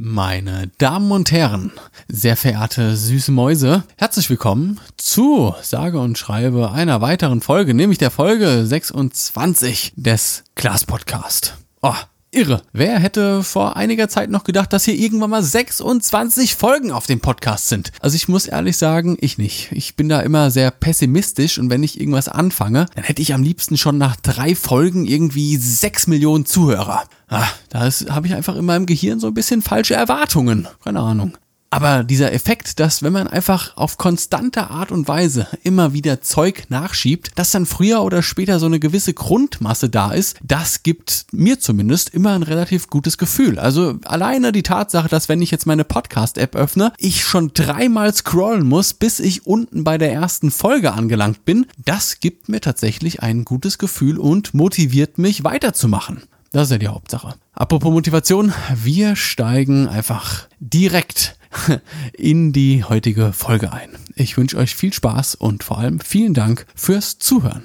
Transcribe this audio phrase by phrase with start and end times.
[0.00, 1.72] Meine Damen und Herren,
[2.06, 8.12] sehr verehrte süße Mäuse, herzlich willkommen zu sage und schreibe einer weiteren Folge, nämlich der
[8.12, 11.56] Folge 26 des Class Podcast.
[11.82, 11.96] Oh,
[12.30, 12.62] Irre.
[12.72, 17.20] Wer hätte vor einiger Zeit noch gedacht, dass hier irgendwann mal 26 Folgen auf dem
[17.20, 17.90] Podcast sind?
[18.00, 19.72] Also ich muss ehrlich sagen, ich nicht.
[19.72, 23.42] Ich bin da immer sehr pessimistisch und wenn ich irgendwas anfange, dann hätte ich am
[23.42, 27.04] liebsten schon nach drei Folgen irgendwie 6 Millionen Zuhörer.
[27.28, 30.68] Ah, da habe ich einfach in meinem Gehirn so ein bisschen falsche Erwartungen.
[30.84, 31.36] Keine Ahnung.
[31.70, 36.64] Aber dieser Effekt, dass wenn man einfach auf konstante Art und Weise immer wieder Zeug
[36.70, 41.60] nachschiebt, dass dann früher oder später so eine gewisse Grundmasse da ist, das gibt mir
[41.60, 43.58] zumindest immer ein relativ gutes Gefühl.
[43.58, 48.66] Also alleine die Tatsache, dass wenn ich jetzt meine Podcast-App öffne, ich schon dreimal scrollen
[48.66, 53.44] muss, bis ich unten bei der ersten Folge angelangt bin, das gibt mir tatsächlich ein
[53.44, 56.22] gutes Gefühl und motiviert mich weiterzumachen.
[56.58, 57.36] Das ist ja die Hauptsache.
[57.52, 61.38] Apropos Motivation, wir steigen einfach direkt
[62.12, 63.90] in die heutige Folge ein.
[64.16, 67.62] Ich wünsche euch viel Spaß und vor allem vielen Dank fürs Zuhören.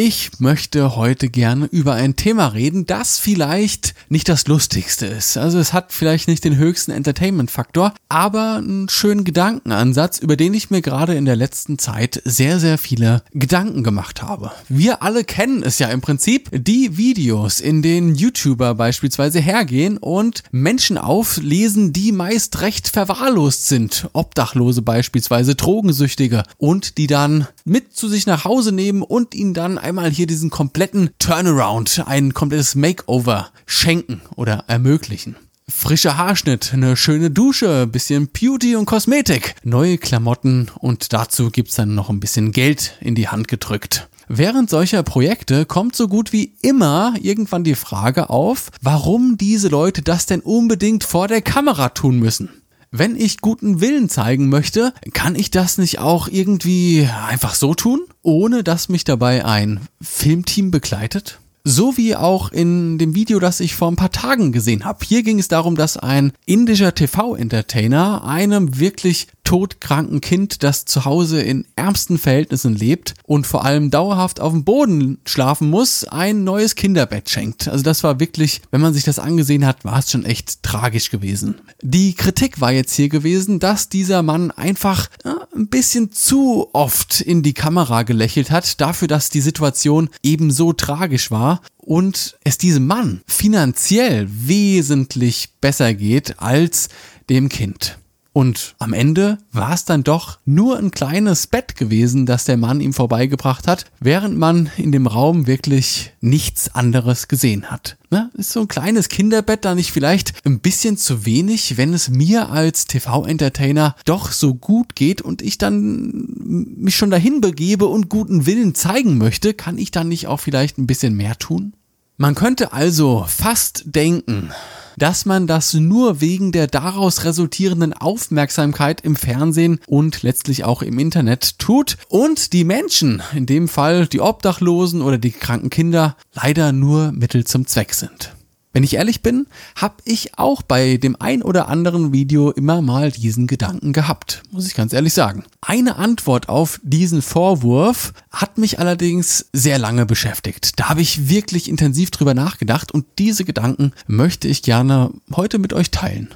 [0.00, 5.36] Ich möchte heute gerne über ein Thema reden, das vielleicht nicht das lustigste ist.
[5.36, 10.70] Also es hat vielleicht nicht den höchsten Entertainment-Faktor, aber einen schönen Gedankenansatz, über den ich
[10.70, 14.52] mir gerade in der letzten Zeit sehr, sehr viele Gedanken gemacht habe.
[14.68, 20.44] Wir alle kennen es ja im Prinzip, die Videos, in denen YouTuber beispielsweise hergehen und
[20.52, 24.08] Menschen auflesen, die meist recht verwahrlost sind.
[24.12, 29.87] Obdachlose beispielsweise, Drogensüchtige und die dann mit zu sich nach Hause nehmen und ihnen dann
[29.88, 35.36] einmal hier diesen kompletten Turnaround, ein komplettes Makeover schenken oder ermöglichen.
[35.66, 41.94] Frischer Haarschnitt, eine schöne Dusche, bisschen Beauty und Kosmetik, neue Klamotten und dazu gibt's dann
[41.94, 44.10] noch ein bisschen Geld in die Hand gedrückt.
[44.28, 50.02] Während solcher Projekte kommt so gut wie immer irgendwann die Frage auf, warum diese Leute
[50.02, 52.50] das denn unbedingt vor der Kamera tun müssen
[52.90, 58.00] wenn ich guten Willen zeigen möchte, kann ich das nicht auch irgendwie einfach so tun,
[58.22, 61.38] ohne dass mich dabei ein Filmteam begleitet?
[61.70, 65.04] So wie auch in dem Video, das ich vor ein paar Tagen gesehen habe.
[65.04, 71.40] Hier ging es darum, dass ein indischer TV-Entertainer einem wirklich todkranken Kind, das zu Hause
[71.42, 76.74] in ärmsten Verhältnissen lebt und vor allem dauerhaft auf dem Boden schlafen muss, ein neues
[76.74, 77.66] Kinderbett schenkt.
[77.66, 81.10] Also das war wirklich, wenn man sich das angesehen hat, war es schon echt tragisch
[81.10, 81.54] gewesen.
[81.82, 87.20] Die Kritik war jetzt hier gewesen, dass dieser Mann einfach ja, ein bisschen zu oft
[87.20, 92.58] in die Kamera gelächelt hat, dafür, dass die Situation eben so tragisch war und es
[92.58, 96.88] diesem Mann finanziell wesentlich besser geht als
[97.28, 97.98] dem Kind.
[98.38, 102.80] Und am Ende war es dann doch nur ein kleines Bett gewesen, das der Mann
[102.80, 107.96] ihm vorbeigebracht hat, während man in dem Raum wirklich nichts anderes gesehen hat.
[108.10, 108.30] Ne?
[108.34, 112.50] Ist so ein kleines Kinderbett da nicht vielleicht ein bisschen zu wenig, wenn es mir
[112.50, 116.28] als TV-Entertainer doch so gut geht und ich dann
[116.76, 120.78] mich schon dahin begebe und guten Willen zeigen möchte, kann ich dann nicht auch vielleicht
[120.78, 121.72] ein bisschen mehr tun?
[122.18, 124.52] Man könnte also fast denken,
[124.98, 130.98] dass man das nur wegen der daraus resultierenden Aufmerksamkeit im Fernsehen und letztlich auch im
[130.98, 136.72] Internet tut und die Menschen, in dem Fall die Obdachlosen oder die kranken Kinder, leider
[136.72, 138.37] nur Mittel zum Zweck sind.
[138.72, 139.46] Wenn ich ehrlich bin,
[139.76, 144.66] habe ich auch bei dem ein oder anderen Video immer mal diesen Gedanken gehabt, muss
[144.66, 145.44] ich ganz ehrlich sagen.
[145.60, 150.78] Eine Antwort auf diesen Vorwurf hat mich allerdings sehr lange beschäftigt.
[150.78, 155.72] Da habe ich wirklich intensiv drüber nachgedacht und diese Gedanken möchte ich gerne heute mit
[155.72, 156.28] euch teilen.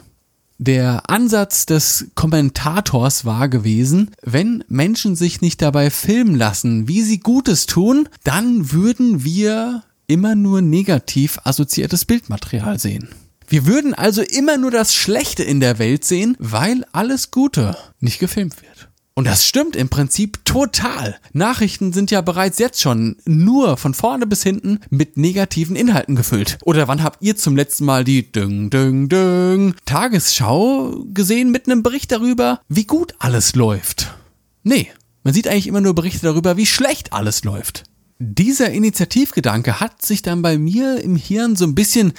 [0.59, 7.19] Der Ansatz des Kommentators war gewesen, wenn Menschen sich nicht dabei filmen lassen, wie sie
[7.19, 9.83] Gutes tun, dann würden wir
[10.13, 13.09] immer nur negativ assoziiertes Bildmaterial sehen.
[13.49, 18.19] Wir würden also immer nur das Schlechte in der Welt sehen, weil alles Gute nicht
[18.19, 18.91] gefilmt wird.
[19.15, 21.17] Und das stimmt im Prinzip total.
[21.33, 26.59] Nachrichten sind ja bereits jetzt schon nur von vorne bis hinten mit negativen Inhalten gefüllt.
[26.63, 31.83] Oder wann habt ihr zum letzten Mal die Düng, Düng, Düng Tagesschau gesehen mit einem
[31.83, 34.15] Bericht darüber, wie gut alles läuft?
[34.63, 34.89] Nee,
[35.25, 37.85] man sieht eigentlich immer nur Berichte darüber, wie schlecht alles läuft
[38.23, 42.13] dieser Initiativgedanke hat sich dann bei mir im Hirn so ein bisschen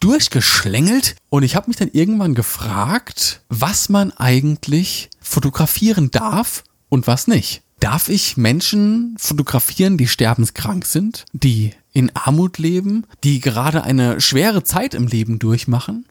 [0.00, 7.26] durchgeschlängelt und ich habe mich dann irgendwann gefragt, was man eigentlich fotografieren darf und was
[7.26, 7.62] nicht.
[7.80, 14.64] Darf ich Menschen fotografieren, die sterbenskrank sind, die in Armut leben, die gerade eine schwere
[14.64, 16.06] Zeit im Leben durchmachen?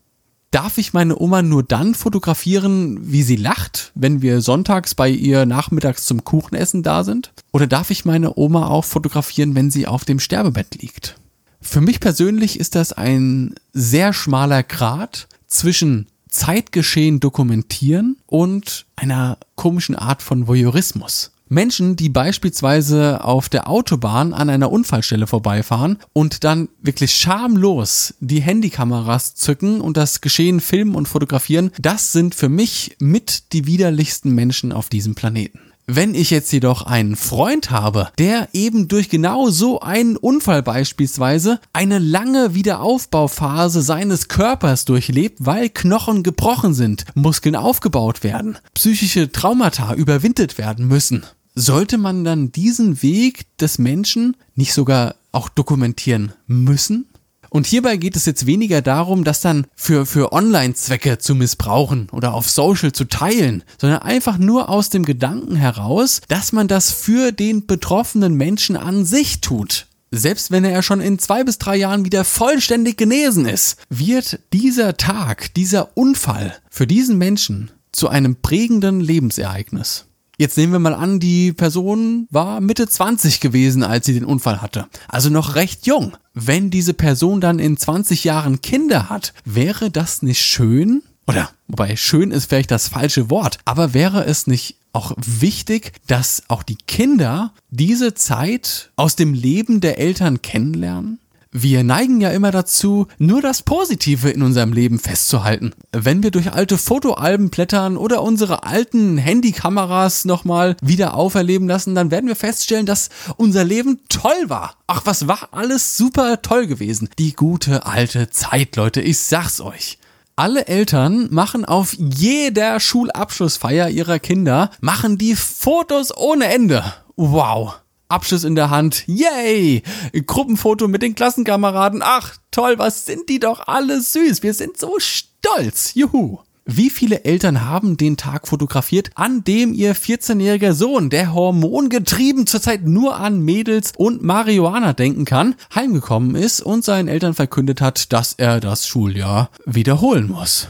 [0.51, 5.45] Darf ich meine Oma nur dann fotografieren, wie sie lacht, wenn wir sonntags bei ihr
[5.45, 7.33] nachmittags zum Kuchenessen da sind?
[7.51, 11.17] Oder darf ich meine Oma auch fotografieren, wenn sie auf dem Sterbebett liegt?
[11.59, 19.95] Für mich persönlich ist das ein sehr schmaler Grat zwischen Zeitgeschehen dokumentieren und einer komischen
[19.95, 21.31] Art von Voyeurismus.
[21.49, 28.41] Menschen, die beispielsweise auf der Autobahn an einer Unfallstelle vorbeifahren und dann wirklich schamlos die
[28.41, 34.31] Handykameras zücken und das Geschehen filmen und fotografieren, das sind für mich mit die widerlichsten
[34.33, 35.59] Menschen auf diesem Planeten.
[35.89, 41.61] Wenn ich jetzt jedoch einen Freund habe, der eben durch genau so einen Unfall beispielsweise
[41.71, 49.93] eine lange Wiederaufbauphase seines Körpers durchlebt, weil Knochen gebrochen sind, Muskeln aufgebaut werden, psychische Traumata
[49.93, 51.25] überwindet werden müssen,
[51.57, 57.09] sollte man dann diesen Weg des Menschen nicht sogar auch dokumentieren müssen?
[57.49, 62.33] Und hierbei geht es jetzt weniger darum, das dann für, für Online-Zwecke zu missbrauchen oder
[62.33, 67.31] auf Social zu teilen, sondern einfach nur aus dem Gedanken heraus, dass man das für
[67.31, 69.87] den betroffenen Menschen an sich tut.
[70.11, 74.97] Selbst wenn er schon in zwei bis drei Jahren wieder vollständig genesen ist, wird dieser
[74.97, 80.07] Tag, dieser Unfall für diesen Menschen zu einem prägenden Lebensereignis.
[80.39, 84.61] Jetzt nehmen wir mal an, die Person war Mitte 20 gewesen, als sie den Unfall
[84.61, 84.85] hatte.
[85.07, 86.15] Also noch recht jung.
[86.35, 91.01] Wenn diese Person dann in 20 Jahren Kinder hat, wäre das nicht schön?
[91.25, 96.43] Oder, wobei schön ist vielleicht das falsche Wort, aber wäre es nicht auch wichtig, dass
[96.49, 101.17] auch die Kinder diese Zeit aus dem Leben der Eltern kennenlernen?
[101.59, 105.73] Wir neigen ja immer dazu, nur das Positive in unserem Leben festzuhalten.
[105.91, 112.11] Wenn wir durch alte Fotoalben blättern oder unsere alten Handykameras nochmal wieder auferleben lassen, dann
[112.11, 114.75] werden wir feststellen, dass unser Leben toll war.
[114.85, 117.09] Ach, was war alles super toll gewesen.
[117.17, 119.97] Die gute alte Zeit, Leute, ich sag's euch.
[120.35, 126.83] Alle Eltern machen auf jeder Schulabschlussfeier ihrer Kinder, machen die Fotos ohne Ende.
[127.15, 127.79] Wow.
[128.09, 129.03] Abschluss in der Hand.
[129.07, 129.83] Yay!
[130.25, 132.01] Gruppenfoto mit den Klassenkameraden.
[132.03, 134.43] Ach, toll, was sind die doch alle süß.
[134.43, 135.93] Wir sind so stolz.
[135.93, 136.39] Juhu!
[136.69, 142.85] Wie viele Eltern haben den Tag fotografiert, an dem ihr 14-jähriger Sohn, der hormongetrieben zurzeit
[142.85, 148.33] nur an Mädels und Marihuana denken kann, heimgekommen ist und seinen Eltern verkündet hat, dass
[148.33, 150.67] er das Schuljahr wiederholen muss?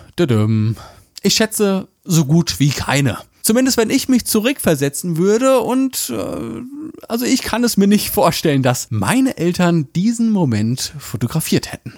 [1.24, 3.18] Ich schätze, so gut wie keine.
[3.48, 6.64] Zumindest wenn ich mich zurückversetzen würde und äh,
[7.08, 11.94] also ich kann es mir nicht vorstellen, dass meine Eltern diesen Moment fotografiert hätten.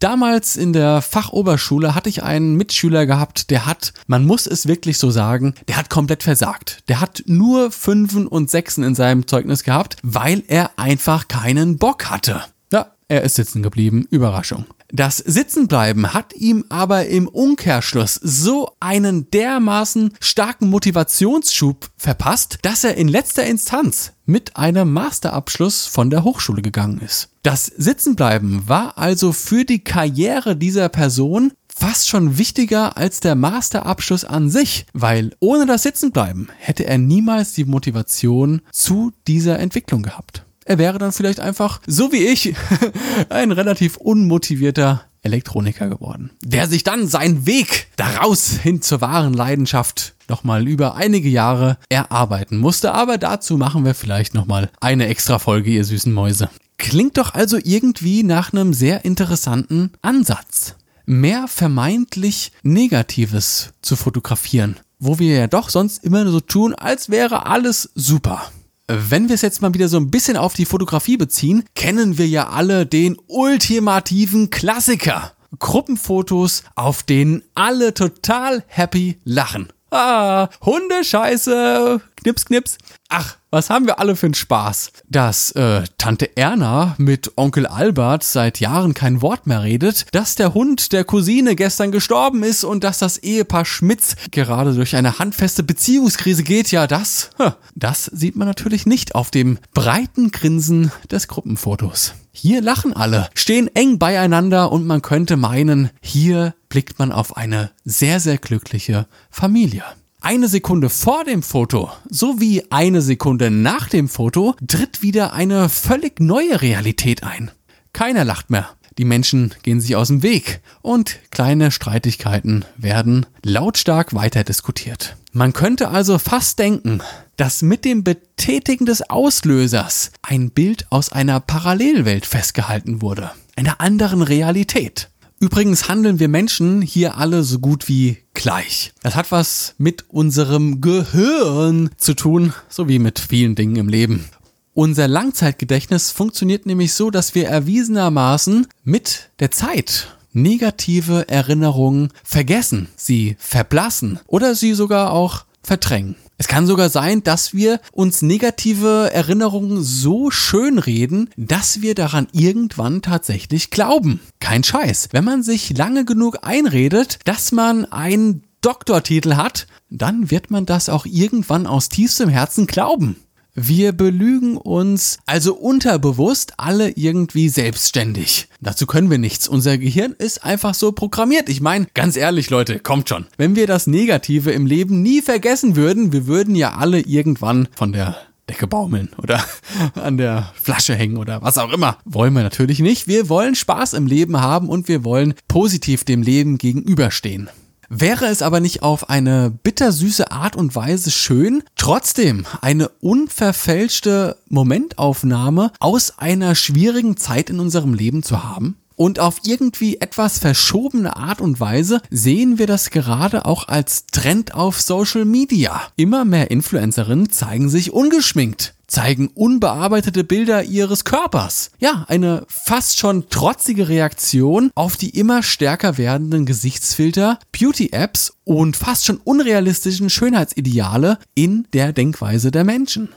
[0.00, 4.98] Damals in der Fachoberschule hatte ich einen Mitschüler gehabt, der hat, man muss es wirklich
[4.98, 6.80] so sagen, der hat komplett versagt.
[6.88, 12.06] Der hat nur Fünfen und Sechsen in seinem Zeugnis gehabt, weil er einfach keinen Bock
[12.06, 12.42] hatte.
[12.72, 14.08] Ja, er ist sitzen geblieben.
[14.10, 14.64] Überraschung.
[14.92, 22.96] Das Sitzenbleiben hat ihm aber im Umkehrschluss so einen dermaßen starken Motivationsschub verpasst, dass er
[22.96, 27.28] in letzter Instanz mit einem Masterabschluss von der Hochschule gegangen ist.
[27.42, 34.24] Das Sitzenbleiben war also für die Karriere dieser Person fast schon wichtiger als der Masterabschluss
[34.24, 40.44] an sich, weil ohne das Sitzenbleiben hätte er niemals die Motivation zu dieser Entwicklung gehabt.
[40.70, 42.54] Er wäre dann vielleicht einfach, so wie ich,
[43.28, 50.14] ein relativ unmotivierter Elektroniker geworden, der sich dann seinen Weg daraus hin zur wahren Leidenschaft
[50.28, 52.94] nochmal über einige Jahre erarbeiten musste.
[52.94, 56.48] Aber dazu machen wir vielleicht nochmal eine extra Folge, ihr süßen Mäuse.
[56.78, 60.76] Klingt doch also irgendwie nach einem sehr interessanten Ansatz.
[61.04, 67.46] Mehr vermeintlich Negatives zu fotografieren, wo wir ja doch sonst immer so tun, als wäre
[67.46, 68.52] alles super.
[68.92, 72.26] Wenn wir es jetzt mal wieder so ein bisschen auf die Fotografie beziehen, kennen wir
[72.26, 75.32] ja alle den ultimativen Klassiker.
[75.60, 79.68] Gruppenfotos, auf denen alle total happy lachen.
[79.92, 82.78] Ah, Hundescheiße, knips, knips.
[83.08, 84.92] Ach, was haben wir alle für einen Spaß?
[85.08, 90.54] Dass äh, Tante Erna mit Onkel Albert seit Jahren kein Wort mehr redet, dass der
[90.54, 95.62] Hund der Cousine gestern gestorben ist und dass das Ehepaar Schmitz gerade durch eine handfeste
[95.62, 97.30] Beziehungskrise geht, ja, das,
[97.74, 102.14] das sieht man natürlich nicht auf dem breiten Grinsen des Gruppenfotos.
[102.32, 107.72] Hier lachen alle, stehen eng beieinander und man könnte meinen, hier blickt man auf eine
[107.84, 109.82] sehr, sehr glückliche Familie.
[110.22, 116.20] Eine Sekunde vor dem Foto sowie eine Sekunde nach dem Foto tritt wieder eine völlig
[116.20, 117.50] neue Realität ein.
[117.94, 118.68] Keiner lacht mehr.
[118.98, 125.16] Die Menschen gehen sich aus dem Weg und kleine Streitigkeiten werden lautstark weiter diskutiert.
[125.32, 127.00] Man könnte also fast denken,
[127.36, 134.20] dass mit dem Betätigen des Auslösers ein Bild aus einer Parallelwelt festgehalten wurde, einer anderen
[134.20, 135.08] Realität.
[135.42, 138.92] Übrigens handeln wir Menschen hier alle so gut wie gleich.
[139.02, 144.28] Das hat was mit unserem Gehirn zu tun, so wie mit vielen Dingen im Leben.
[144.74, 153.36] Unser Langzeitgedächtnis funktioniert nämlich so, dass wir erwiesenermaßen mit der Zeit negative Erinnerungen vergessen, sie
[153.38, 156.16] verblassen oder sie sogar auch verdrängen.
[156.40, 162.28] Es kann sogar sein, dass wir uns negative Erinnerungen so schön reden, dass wir daran
[162.32, 164.20] irgendwann tatsächlich glauben.
[164.40, 165.10] Kein Scheiß.
[165.12, 170.88] Wenn man sich lange genug einredet, dass man einen Doktortitel hat, dann wird man das
[170.88, 173.16] auch irgendwann aus tiefstem Herzen glauben.
[173.54, 178.48] Wir belügen uns also unterbewusst alle irgendwie selbstständig.
[178.60, 179.48] Dazu können wir nichts.
[179.48, 181.48] Unser Gehirn ist einfach so programmiert.
[181.48, 183.26] Ich meine, ganz ehrlich, Leute, kommt schon.
[183.36, 187.92] Wenn wir das Negative im Leben nie vergessen würden, wir würden ja alle irgendwann von
[187.92, 188.16] der
[188.48, 189.44] Decke baumeln oder
[189.94, 191.98] an der Flasche hängen oder was auch immer.
[192.04, 193.08] Wollen wir natürlich nicht.
[193.08, 197.50] Wir wollen Spaß im Leben haben und wir wollen positiv dem Leben gegenüberstehen.
[197.92, 205.72] Wäre es aber nicht auf eine bittersüße Art und Weise schön, trotzdem eine unverfälschte Momentaufnahme
[205.80, 208.76] aus einer schwierigen Zeit in unserem Leben zu haben?
[208.94, 214.54] Und auf irgendwie etwas verschobene Art und Weise sehen wir das gerade auch als Trend
[214.54, 215.82] auf Social Media.
[215.96, 221.70] Immer mehr Influencerinnen zeigen sich ungeschminkt zeigen unbearbeitete Bilder ihres Körpers.
[221.78, 229.06] Ja, eine fast schon trotzige Reaktion auf die immer stärker werdenden Gesichtsfilter, Beauty-Apps und fast
[229.06, 233.10] schon unrealistischen Schönheitsideale in der Denkweise der Menschen.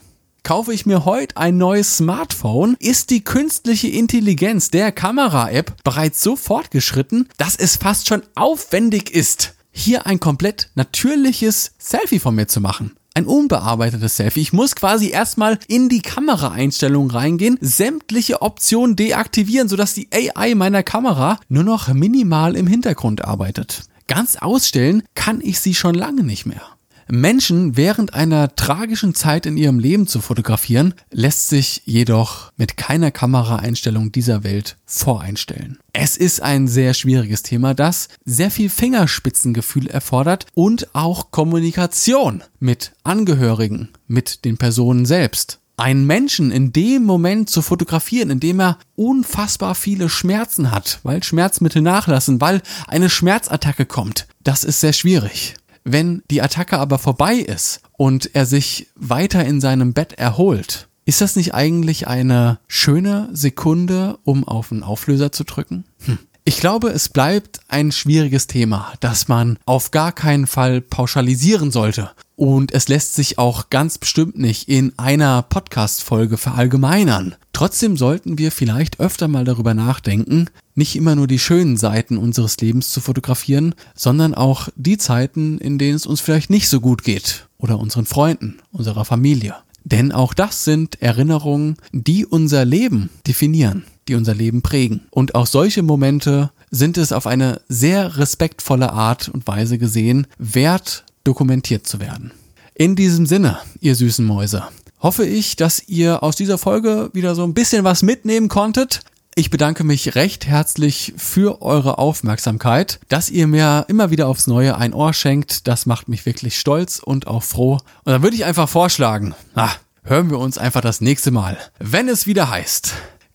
[0.44, 6.36] Kaufe ich mir heute ein neues Smartphone, ist die künstliche Intelligenz der Kamera-App bereits so
[6.36, 12.60] fortgeschritten, dass es fast schon aufwendig ist, hier ein komplett natürliches Selfie von mir zu
[12.60, 14.41] machen ein unbearbeitetes Selfie.
[14.41, 20.84] Ich muss quasi erstmal in die Kameraeinstellungen reingehen, sämtliche Optionen deaktivieren, sodass die AI meiner
[20.84, 23.84] Kamera nur noch minimal im Hintergrund arbeitet.
[24.08, 26.62] Ganz ausstellen kann ich sie schon lange nicht mehr.
[27.10, 33.12] Menschen während einer tragischen Zeit in ihrem Leben zu fotografieren, lässt sich jedoch mit keiner
[33.12, 35.80] Kameraeinstellung dieser Welt voreinstellen.
[35.94, 42.94] Es ist ein sehr schwieriges Thema, das sehr viel Fingerspitzengefühl erfordert und auch Kommunikation mit
[43.04, 48.78] Angehörigen, mit den Personen selbst einen Menschen in dem Moment zu fotografieren, in dem er
[48.96, 55.56] unfassbar viele Schmerzen hat, weil Schmerzmittel nachlassen, weil eine Schmerzattacke kommt, das ist sehr schwierig.
[55.84, 61.22] Wenn die Attacke aber vorbei ist und er sich weiter in seinem Bett erholt, ist
[61.22, 65.84] das nicht eigentlich eine schöne Sekunde, um auf den Auflöser zu drücken?
[66.06, 66.20] Hm.
[66.46, 72.12] Ich glaube, es bleibt ein schwieriges Thema, das man auf gar keinen Fall pauschalisieren sollte.
[72.36, 77.36] Und es lässt sich auch ganz bestimmt nicht in einer Podcast-Folge verallgemeinern.
[77.54, 82.58] Trotzdem sollten wir vielleicht öfter mal darüber nachdenken, nicht immer nur die schönen Seiten unseres
[82.58, 87.06] Lebens zu fotografieren, sondern auch die Zeiten, in denen es uns vielleicht nicht so gut
[87.06, 89.56] geht oder unseren Freunden, unserer Familie.
[89.86, 95.02] Denn auch das sind Erinnerungen, die unser Leben definieren, die unser Leben prägen.
[95.12, 101.06] Und auch solche Momente sind es auf eine sehr respektvolle Art und Weise gesehen, wert
[101.24, 102.32] dokumentiert zu werden.
[102.76, 104.64] In diesem Sinne, ihr süßen Mäuse,
[105.00, 109.02] hoffe ich, dass ihr aus dieser Folge wieder so ein bisschen was mitnehmen konntet.
[109.36, 114.78] Ich bedanke mich recht herzlich für eure Aufmerksamkeit, dass ihr mir immer wieder aufs Neue
[114.78, 115.68] ein Ohr schenkt.
[115.68, 117.80] Das macht mich wirklich stolz und auch froh.
[118.04, 119.72] Und dann würde ich einfach vorschlagen, na,
[120.04, 122.94] hören wir uns einfach das nächste Mal, wenn es wieder heißt,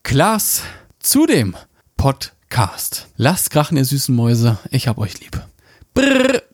[0.09, 0.63] Klaas
[1.01, 1.55] zu dem
[1.99, 3.09] Podcast.
[3.19, 4.57] Lasst krachen, ihr süßen Mäuse.
[4.71, 5.39] Ich hab euch lieb.
[5.93, 6.48] Brrr.